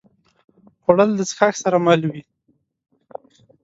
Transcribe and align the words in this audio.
خوړل 0.81 1.09
د 1.15 1.21
څښاک 1.29 1.53
سره 1.63 1.77
مل 1.85 2.01
وي 2.11 2.21